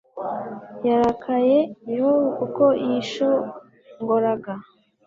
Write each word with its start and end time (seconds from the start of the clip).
yarakariye 0.87 1.61
yobu, 1.97 2.27
kuko 2.37 2.63
yishongoraga 2.85 4.53